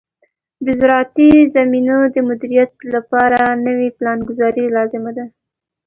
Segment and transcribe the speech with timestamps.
[0.65, 5.25] د زراعتي زمینو د مدیریت لپاره نوې پلانګذاري لازم ده.